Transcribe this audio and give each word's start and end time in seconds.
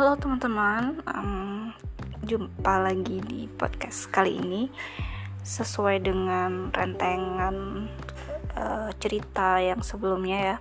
Halo 0.00 0.16
teman-teman, 0.16 0.96
um, 1.12 1.76
jumpa 2.24 2.88
lagi 2.88 3.20
di 3.20 3.44
podcast 3.52 4.08
kali 4.08 4.40
ini 4.40 4.72
sesuai 5.44 6.00
dengan 6.00 6.72
rentengan 6.72 7.84
uh, 8.56 8.88
cerita 8.96 9.60
yang 9.60 9.84
sebelumnya 9.84 10.38
ya. 10.40 10.56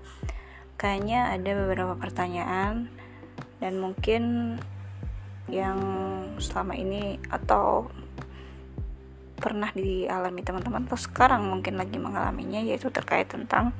Kayaknya 0.76 1.40
ada 1.40 1.56
beberapa 1.56 1.96
pertanyaan 1.96 2.92
dan 3.64 3.80
mungkin 3.80 4.24
yang 5.48 5.80
selama 6.44 6.76
ini 6.76 7.24
atau 7.32 7.88
pernah 9.40 9.72
dialami 9.72 10.44
teman-teman 10.44 10.84
atau 10.84 11.00
sekarang 11.00 11.48
mungkin 11.48 11.80
lagi 11.80 11.96
mengalaminya 11.96 12.60
yaitu 12.60 12.92
terkait 12.92 13.32
tentang 13.32 13.72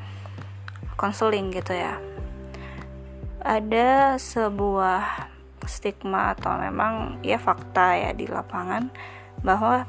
konseling 0.96 1.52
gitu 1.52 1.76
ya. 1.76 2.00
Ada 3.44 4.16
sebuah 4.16 5.36
stigma 5.68 6.38
atau 6.38 6.56
memang 6.56 7.20
ya 7.26 7.42
fakta 7.42 7.98
ya 7.98 8.12
di 8.14 8.30
lapangan 8.30 8.88
bahwa 9.44 9.84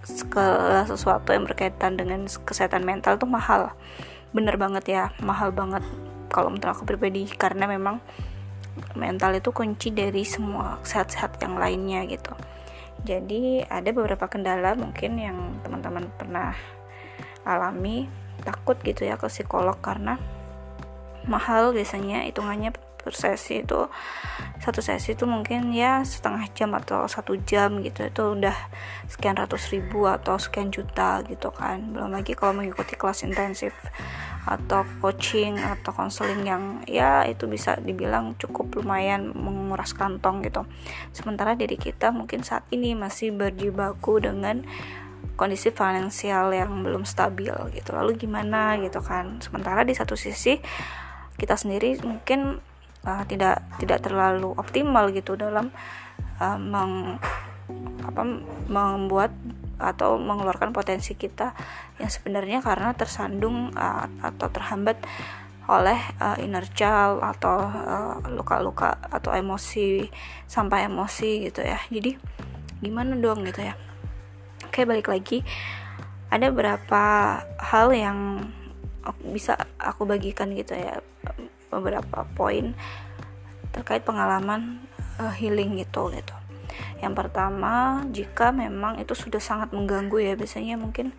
segala 0.00 0.88
sesuatu 0.88 1.32
yang 1.36 1.44
berkaitan 1.44 2.00
dengan 2.00 2.24
kesehatan 2.24 2.86
mental 2.86 3.20
tuh 3.20 3.28
mahal. 3.28 3.76
Bener 4.32 4.56
banget 4.56 4.84
ya 4.88 5.04
mahal 5.20 5.52
banget 5.52 5.84
kalau 6.30 6.48
menurut 6.48 6.72
aku 6.72 6.86
pribadi 6.86 7.26
karena 7.26 7.66
memang 7.66 7.98
mental 8.94 9.34
itu 9.36 9.50
kunci 9.50 9.90
dari 9.90 10.22
semua 10.22 10.78
sehat-sehat 10.86 11.42
yang 11.42 11.58
lainnya 11.58 12.06
gitu. 12.06 12.32
Jadi 13.04 13.64
ada 13.64 13.90
beberapa 13.90 14.28
kendala 14.28 14.76
mungkin 14.76 15.16
yang 15.16 15.38
teman-teman 15.64 16.08
pernah 16.16 16.54
alami. 17.44 18.08
Takut 18.40 18.80
gitu 18.80 19.04
ya 19.04 19.20
ke 19.20 19.28
psikolog 19.28 19.76
karena 19.84 20.16
mahal 21.28 21.76
biasanya 21.76 22.24
hitungannya 22.24 22.72
per 23.00 23.16
sesi 23.16 23.64
itu 23.64 23.88
satu 24.60 24.84
sesi 24.84 25.16
itu 25.16 25.24
mungkin 25.24 25.72
ya 25.72 26.04
setengah 26.04 26.44
jam 26.52 26.76
atau 26.76 27.08
satu 27.08 27.34
jam 27.42 27.80
gitu. 27.80 28.04
Itu 28.04 28.36
udah 28.36 28.54
sekian 29.08 29.40
ratus 29.40 29.72
ribu 29.72 30.04
atau 30.04 30.36
sekian 30.36 30.68
juta 30.68 31.24
gitu 31.24 31.48
kan. 31.50 31.96
Belum 31.96 32.12
lagi 32.12 32.36
kalau 32.36 32.60
mengikuti 32.60 32.94
kelas 32.94 33.24
intensif 33.24 33.72
atau 34.44 34.84
coaching 35.04 35.60
atau 35.60 35.92
konseling 35.92 36.44
yang 36.44 36.80
ya 36.88 37.28
itu 37.28 37.44
bisa 37.44 37.76
dibilang 37.80 38.36
cukup 38.40 38.80
lumayan 38.80 39.32
menguras 39.32 39.92
kantong 39.96 40.44
gitu. 40.44 40.64
Sementara 41.12 41.56
diri 41.56 41.76
kita 41.80 42.12
mungkin 42.12 42.44
saat 42.44 42.64
ini 42.72 42.92
masih 42.96 43.32
berjibaku 43.32 44.20
dengan 44.20 44.64
kondisi 45.40 45.72
finansial 45.72 46.52
yang 46.52 46.84
belum 46.84 47.08
stabil 47.08 47.52
gitu. 47.72 47.96
Lalu 47.96 48.16
gimana 48.20 48.76
gitu 48.76 49.00
kan? 49.00 49.40
Sementara 49.40 49.88
di 49.88 49.96
satu 49.96 50.12
sisi 50.16 50.60
kita 51.40 51.56
sendiri 51.56 51.96
mungkin 52.04 52.60
uh, 53.04 53.22
tidak 53.24 53.64
tidak 53.80 54.04
terlalu 54.04 54.52
optimal 54.56 55.08
gitu 55.12 55.36
dalam 55.36 55.72
uh, 56.40 56.58
meng, 56.58 57.16
apa, 58.04 58.22
membuat 58.68 59.32
atau 59.80 60.20
mengeluarkan 60.20 60.76
potensi 60.76 61.16
kita 61.16 61.56
yang 61.96 62.12
sebenarnya 62.12 62.60
karena 62.60 62.92
tersandung 62.92 63.72
uh, 63.72 64.04
atau 64.20 64.52
terhambat 64.52 65.00
oleh 65.70 65.96
uh, 66.18 66.36
inner 66.42 66.66
child 66.74 67.22
atau 67.22 67.70
luka-luka 68.34 68.98
uh, 68.98 69.16
atau 69.16 69.30
emosi 69.30 70.04
sampai 70.44 70.90
emosi 70.90 71.46
gitu 71.48 71.62
ya. 71.62 71.78
Jadi 71.88 72.18
gimana 72.82 73.16
dong 73.16 73.46
gitu 73.46 73.64
ya? 73.64 73.78
Oke 74.66 74.84
balik 74.84 75.08
lagi. 75.08 75.40
Ada 76.28 76.52
beberapa 76.52 77.02
hal 77.58 77.90
yang 77.94 78.18
bisa 79.32 79.56
aku 79.80 80.04
bagikan 80.04 80.52
gitu 80.52 80.76
ya 80.76 81.00
beberapa 81.70 82.26
poin 82.34 82.74
terkait 83.70 84.02
pengalaman 84.02 84.82
uh, 85.22 85.32
healing 85.34 85.78
gitu 85.78 86.10
gitu. 86.10 86.34
Yang 87.00 87.14
pertama 87.26 88.04
jika 88.10 88.50
memang 88.50 89.00
itu 89.00 89.14
sudah 89.14 89.40
sangat 89.40 89.72
mengganggu 89.72 90.18
ya 90.20 90.32
biasanya 90.36 90.76
mungkin 90.76 91.14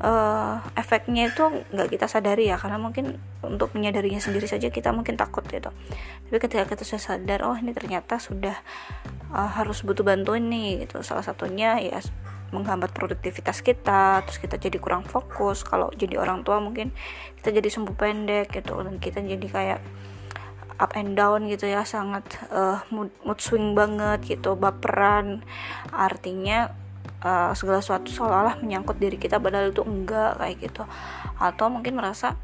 uh, 0.00 0.60
efeknya 0.76 1.32
itu 1.32 1.44
nggak 1.72 1.88
kita 1.96 2.06
sadari 2.06 2.52
ya 2.52 2.60
karena 2.60 2.76
mungkin 2.76 3.16
untuk 3.40 3.72
menyadarinya 3.72 4.20
sendiri 4.20 4.44
saja 4.44 4.68
kita 4.68 4.92
mungkin 4.92 5.16
takut 5.16 5.44
gitu. 5.48 5.72
Tapi 6.28 6.36
ketika 6.36 6.68
kita 6.68 6.82
sudah 6.84 7.02
sadar 7.02 7.40
oh 7.46 7.56
ini 7.56 7.72
ternyata 7.72 8.20
sudah 8.20 8.56
uh, 9.32 9.50
harus 9.56 9.80
butuh 9.82 10.04
bantuan 10.04 10.48
nih 10.52 10.86
gitu. 10.86 11.00
Salah 11.00 11.24
satunya 11.24 11.80
ya 11.80 11.98
menghambat 12.54 12.94
produktivitas 12.94 13.62
kita 13.62 14.22
terus 14.26 14.38
kita 14.38 14.58
jadi 14.58 14.78
kurang 14.78 15.06
fokus. 15.06 15.66
Kalau 15.66 15.90
jadi 15.94 16.20
orang 16.20 16.46
tua 16.46 16.62
mungkin 16.62 16.94
kita 17.40 17.50
jadi 17.50 17.68
sembuh 17.70 17.96
pendek 17.96 18.54
gitu 18.54 18.78
dan 18.82 18.96
kita 19.02 19.22
jadi 19.22 19.46
kayak 19.46 19.80
up 20.76 20.92
and 20.94 21.16
down 21.16 21.48
gitu 21.48 21.64
ya 21.66 21.82
sangat 21.88 22.24
uh, 22.52 22.84
mood, 22.92 23.08
mood 23.24 23.40
swing 23.40 23.72
banget 23.72 24.36
gitu 24.38 24.54
baperan. 24.54 25.42
Artinya 25.90 26.70
uh, 27.24 27.52
segala 27.56 27.80
sesuatu 27.80 28.12
seolah-olah 28.12 28.60
menyangkut 28.60 29.00
diri 29.00 29.16
kita 29.16 29.40
padahal 29.40 29.72
itu 29.72 29.82
enggak 29.82 30.36
kayak 30.38 30.56
gitu. 30.60 30.82
Atau 31.40 31.72
mungkin 31.72 31.96
merasa 31.96 32.36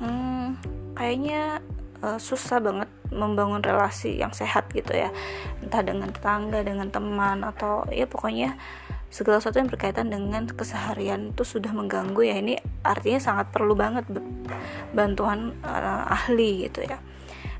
hmm, 0.00 0.60
kayaknya 0.96 1.60
uh, 2.00 2.18
susah 2.20 2.58
banget 2.60 2.88
membangun 3.12 3.62
relasi 3.62 4.18
yang 4.18 4.32
sehat 4.32 4.72
gitu 4.72 4.96
ya. 4.96 5.12
Entah 5.60 5.84
dengan 5.84 6.10
tetangga 6.10 6.64
dengan 6.64 6.88
teman 6.88 7.44
atau 7.44 7.84
ya 7.92 8.08
pokoknya 8.08 8.56
segala 9.06 9.38
sesuatu 9.38 9.62
yang 9.62 9.70
berkaitan 9.70 10.10
dengan 10.10 10.50
keseharian 10.50 11.32
itu 11.32 11.42
sudah 11.46 11.70
mengganggu 11.70 12.22
ya. 12.26 12.36
Ini 12.42 12.58
artinya 12.82 13.20
sangat 13.22 13.54
perlu 13.54 13.78
banget 13.78 14.06
bantuan 14.90 15.54
uh, 15.62 16.04
ahli 16.10 16.66
gitu 16.66 16.82
ya. 16.84 16.98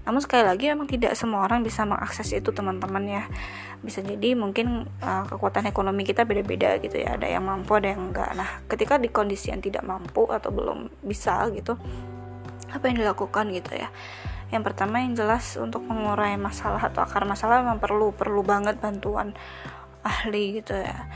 Namun 0.06 0.22
sekali 0.22 0.46
lagi 0.46 0.70
memang 0.70 0.86
tidak 0.86 1.18
semua 1.18 1.42
orang 1.42 1.66
bisa 1.66 1.82
mengakses 1.82 2.30
itu 2.30 2.50
teman-teman 2.54 3.04
ya. 3.06 3.22
Bisa 3.82 4.02
jadi 4.02 4.34
mungkin 4.38 4.86
uh, 5.02 5.24
kekuatan 5.26 5.66
ekonomi 5.70 6.06
kita 6.06 6.26
beda-beda 6.26 6.78
gitu 6.82 6.98
ya. 6.98 7.18
Ada 7.18 7.26
yang 7.38 7.46
mampu 7.46 7.74
ada 7.78 7.94
yang 7.94 8.10
enggak. 8.10 8.30
Nah 8.34 8.62
ketika 8.66 8.98
di 8.98 9.10
kondisi 9.10 9.50
yang 9.50 9.62
tidak 9.62 9.86
mampu 9.86 10.26
atau 10.30 10.50
belum 10.50 10.90
bisa 11.02 11.46
gitu 11.54 11.78
apa 12.70 12.84
yang 12.90 13.02
dilakukan 13.02 13.54
gitu 13.54 13.78
ya? 13.78 13.90
Yang 14.46 14.62
pertama 14.70 15.02
yang 15.02 15.18
jelas 15.18 15.58
untuk 15.58 15.82
mengurai 15.82 16.38
masalah 16.38 16.78
atau 16.78 17.02
akar 17.02 17.26
masalah 17.26 17.66
memang 17.66 17.82
perlu 17.82 18.14
perlu 18.14 18.46
banget 18.46 18.78
bantuan 18.78 19.34
ahli 20.06 20.62
gitu 20.62 20.78
ya 20.78 21.10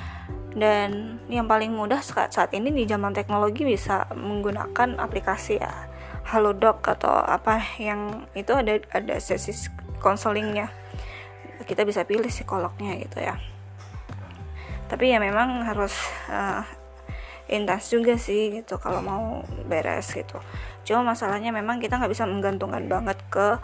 dan 0.50 1.22
yang 1.30 1.46
paling 1.46 1.70
mudah 1.70 2.02
saat, 2.02 2.50
ini 2.50 2.74
di 2.74 2.82
zaman 2.82 3.14
teknologi 3.14 3.62
bisa 3.62 4.10
menggunakan 4.10 4.98
aplikasi 4.98 5.62
ya 5.62 5.90
halodoc 6.26 6.82
atau 6.86 7.10
apa 7.22 7.58
yang 7.78 8.26
itu 8.34 8.50
ada 8.54 8.82
ada 8.90 9.16
sesi 9.22 9.70
konselingnya. 10.02 10.70
Kita 11.62 11.86
bisa 11.86 12.02
pilih 12.02 12.26
psikolognya 12.26 12.98
gitu 12.98 13.22
ya. 13.22 13.38
Tapi 14.90 15.14
ya 15.14 15.22
memang 15.22 15.62
harus 15.62 15.94
uh, 16.26 16.66
intens 17.46 17.90
juga 17.94 18.18
sih 18.18 18.58
gitu 18.58 18.78
kalau 18.82 19.02
mau 19.02 19.46
beres 19.70 20.10
gitu. 20.10 20.42
Cuma 20.82 21.14
masalahnya 21.14 21.54
memang 21.54 21.78
kita 21.78 21.98
nggak 21.98 22.10
bisa 22.10 22.26
menggantungkan 22.26 22.90
banget 22.90 23.18
ke 23.30 23.58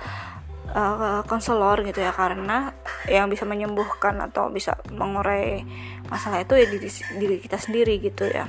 uh, 0.71 1.23
konselor 1.27 1.83
gitu 1.83 2.03
ya 2.03 2.15
karena 2.15 2.71
yang 3.07 3.31
bisa 3.31 3.49
menyembuhkan 3.49 4.19
atau 4.23 4.51
bisa 4.51 4.79
mengurai 4.93 5.63
masalah 6.11 6.43
itu 6.43 6.55
ya 6.55 6.67
diri, 6.67 6.89
diri 6.91 7.37
kita 7.43 7.59
sendiri 7.59 7.99
gitu 7.99 8.27
ya. 8.27 8.47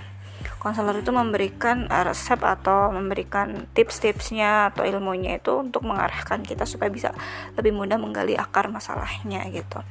Konselor 0.57 1.01
itu 1.01 1.13
memberikan 1.13 1.85
uh, 1.90 2.06
resep 2.06 2.41
atau 2.41 2.90
memberikan 2.90 3.69
tips-tipsnya 3.78 4.73
atau 4.73 4.85
ilmunya 4.85 5.38
itu 5.38 5.53
untuk 5.53 5.85
mengarahkan 5.85 6.41
kita 6.41 6.66
supaya 6.66 6.90
bisa 6.90 7.13
lebih 7.53 7.73
mudah 7.73 7.97
menggali 8.01 8.34
akar 8.34 8.69
masalahnya 8.69 9.45
gitu. 9.53 9.81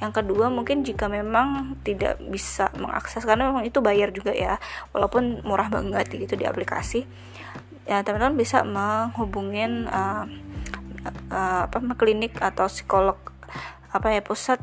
Yang 0.00 0.12
kedua 0.20 0.52
mungkin 0.52 0.84
jika 0.84 1.08
memang 1.08 1.80
tidak 1.80 2.20
bisa 2.28 2.68
mengakses 2.76 3.24
karena 3.24 3.48
memang 3.48 3.64
itu 3.64 3.80
bayar 3.80 4.12
juga 4.12 4.32
ya 4.36 4.60
walaupun 4.92 5.40
murah 5.44 5.72
banget 5.72 6.12
gitu 6.12 6.36
di 6.36 6.44
aplikasi 6.44 7.08
ya 7.86 8.02
teman-teman 8.02 8.36
bisa 8.36 8.66
menghubungin 8.66 9.86
uh, 9.86 10.26
uh, 11.30 11.62
apa 11.70 11.78
klinik 11.94 12.34
atau 12.42 12.66
psikolog 12.66 13.16
apa 13.96 14.12
ya 14.12 14.20
pusat 14.20 14.60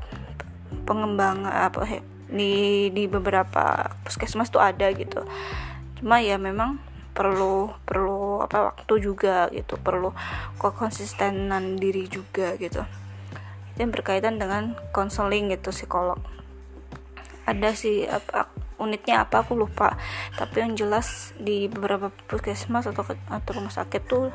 pengembang 0.86 1.50
apa 1.50 1.86
ya, 1.90 2.02
di 2.30 2.88
di 2.94 3.10
beberapa 3.10 3.94
puskesmas 4.06 4.54
tuh 4.54 4.62
ada 4.62 4.90
gitu. 4.94 5.26
Cuma 6.00 6.22
ya 6.22 6.38
memang 6.38 6.78
perlu 7.14 7.70
perlu 7.86 8.42
apa 8.42 8.74
waktu 8.74 8.94
juga 8.98 9.48
gitu 9.54 9.78
perlu 9.78 10.14
konsistenan 10.58 11.78
diri 11.78 12.10
juga 12.10 12.58
gitu. 12.58 12.82
Itu 13.74 13.78
yang 13.82 13.94
berkaitan 13.94 14.42
dengan 14.42 14.78
konseling 14.94 15.54
gitu 15.54 15.70
psikolog. 15.74 16.18
Ada 17.46 17.76
sih 17.78 18.08
apa 18.10 18.50
unitnya 18.84 19.24
apa 19.24 19.42
aku 19.42 19.56
lupa. 19.56 19.96
Tapi 20.36 20.64
yang 20.64 20.74
jelas 20.76 21.32
di 21.40 21.72
beberapa 21.72 22.12
puskesmas 22.28 22.86
atau 22.86 23.08
atau 23.08 23.52
rumah 23.56 23.72
sakit 23.72 24.02
tuh 24.04 24.30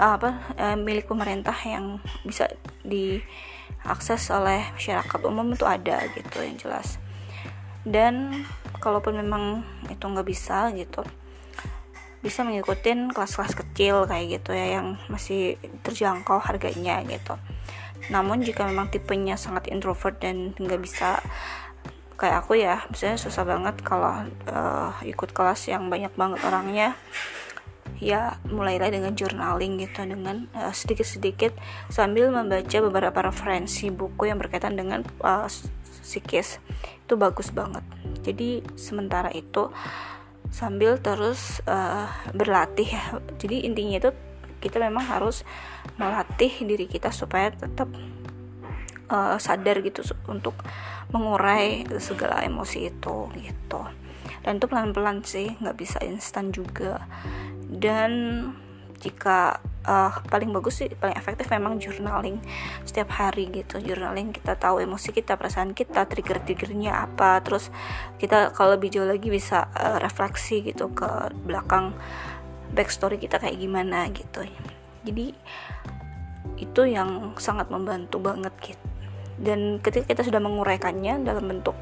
apa 0.00 0.56
eh, 0.56 0.76
milik 0.76 1.06
pemerintah 1.06 1.54
yang 1.62 2.00
bisa 2.24 2.48
diakses 2.82 4.32
oleh 4.32 4.72
masyarakat 4.74 5.20
umum 5.28 5.52
itu 5.52 5.68
ada 5.68 6.08
gitu 6.16 6.40
yang 6.40 6.56
jelas. 6.56 6.96
Dan 7.86 8.44
kalaupun 8.82 9.20
memang 9.20 9.62
itu 9.92 10.02
nggak 10.02 10.26
bisa 10.26 10.72
gitu 10.74 11.06
bisa 12.26 12.42
mengikuti 12.42 12.90
kelas-kelas 12.90 13.54
kecil 13.54 14.02
kayak 14.10 14.42
gitu 14.42 14.50
ya 14.50 14.82
yang 14.82 14.98
masih 15.06 15.62
terjangkau 15.86 16.42
harganya 16.42 16.98
gitu. 17.06 17.38
Namun 18.10 18.42
jika 18.42 18.66
memang 18.66 18.90
tipenya 18.90 19.38
sangat 19.38 19.70
introvert 19.70 20.18
dan 20.18 20.50
nggak 20.58 20.82
bisa 20.82 21.22
kayak 22.16 22.44
aku 22.44 22.58
ya 22.58 22.82
misalnya 22.88 23.20
susah 23.20 23.44
banget 23.44 23.76
kalau 23.84 24.24
uh, 24.48 24.92
ikut 25.04 25.30
kelas 25.30 25.68
yang 25.68 25.92
banyak 25.92 26.12
banget 26.16 26.40
orangnya. 26.44 26.88
Ya 27.96 28.36
mulailah 28.52 28.92
dengan 28.92 29.16
journaling 29.16 29.80
gitu 29.80 30.04
dengan 30.04 30.52
sedikit 30.76 31.00
sedikit-sedikit 31.08 31.52
sambil 31.88 32.28
membaca 32.28 32.76
beberapa 32.84 33.32
referensi 33.32 33.88
buku 33.88 34.28
yang 34.28 34.36
berkaitan 34.36 34.76
dengan 34.76 35.00
uh, 35.24 35.48
psikis. 36.04 36.60
Itu 37.08 37.16
bagus 37.16 37.48
banget. 37.54 37.86
Jadi 38.20 38.60
sementara 38.76 39.32
itu 39.32 39.72
sambil 40.52 41.00
terus 41.00 41.64
uh, 41.64 42.10
berlatih 42.36 42.88
ya. 42.90 43.04
Jadi 43.40 43.64
intinya 43.64 43.96
itu 43.96 44.10
kita 44.60 44.80
memang 44.80 45.04
harus 45.04 45.46
melatih 45.96 46.52
diri 46.64 46.88
kita 46.88 47.12
supaya 47.12 47.52
tetap 47.52 47.88
uh, 49.10 49.38
sadar 49.38 49.82
gitu 49.82 50.02
untuk 50.26 50.54
mengurai 51.14 51.86
segala 52.02 52.42
emosi 52.42 52.90
itu 52.90 53.30
gitu. 53.38 53.80
Dan 54.42 54.58
itu 54.62 54.66
pelan-pelan 54.70 55.26
sih 55.26 55.54
nggak 55.58 55.76
bisa 55.78 55.98
instan 56.02 56.50
juga. 56.54 57.02
Dan 57.66 58.42
jika 59.02 59.58
uh, 59.86 60.12
paling 60.26 60.50
bagus 60.50 60.82
sih 60.82 60.88
paling 60.90 61.14
efektif 61.14 61.50
memang 61.50 61.78
journaling. 61.78 62.42
Setiap 62.86 63.10
hari 63.14 63.50
gitu 63.50 63.78
journaling 63.82 64.34
kita 64.34 64.58
tahu 64.58 64.82
emosi 64.82 65.14
kita 65.14 65.38
perasaan 65.38 65.74
kita 65.74 66.06
trigger 66.06 66.42
triggernya 66.42 67.06
apa. 67.06 67.42
Terus 67.42 67.70
kita 68.18 68.54
kalau 68.54 68.78
lebih 68.78 68.90
jauh 68.90 69.06
lagi 69.06 69.30
bisa 69.30 69.70
uh, 69.74 69.98
refleksi 70.02 70.62
gitu 70.62 70.90
ke 70.94 71.34
belakang 71.46 71.94
backstory 72.74 73.18
kita 73.18 73.38
kayak 73.38 73.58
gimana 73.58 74.10
gitu. 74.10 74.42
Jadi 75.06 75.34
itu 76.56 76.82
yang 76.88 77.36
sangat 77.36 77.68
membantu 77.68 78.16
banget 78.16 78.54
gitu 78.62 78.85
dan 79.40 79.78
ketika 79.84 80.16
kita 80.16 80.22
sudah 80.24 80.40
menguraikannya 80.40 81.24
dalam 81.24 81.44
bentuk 81.44 81.76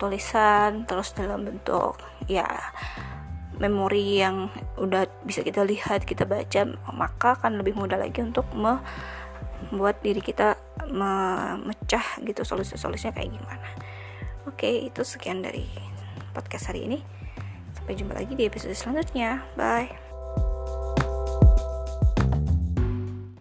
tulisan 0.00 0.86
terus 0.86 1.12
dalam 1.12 1.44
bentuk 1.44 1.98
ya 2.30 2.46
memori 3.58 4.22
yang 4.22 4.48
udah 4.78 5.10
bisa 5.26 5.42
kita 5.42 5.66
lihat 5.66 6.06
kita 6.06 6.22
baca 6.24 6.78
maka 6.94 7.34
akan 7.34 7.58
lebih 7.58 7.74
mudah 7.74 7.98
lagi 7.98 8.22
untuk 8.22 8.46
membuat 8.54 9.98
diri 10.00 10.22
kita 10.22 10.54
memecah 10.86 12.22
gitu 12.22 12.46
solusi-solusinya 12.46 13.12
kayak 13.12 13.34
gimana. 13.34 13.68
Oke 14.46 14.88
itu 14.88 15.02
sekian 15.02 15.42
dari 15.42 15.66
podcast 16.30 16.70
hari 16.70 16.86
ini. 16.86 16.98
Sampai 17.74 17.98
jumpa 17.98 18.14
lagi 18.14 18.38
di 18.38 18.46
episode 18.46 18.78
selanjutnya. 18.78 19.42
Bye 19.58 20.07